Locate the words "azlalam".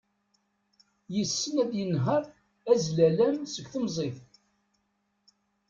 2.71-3.37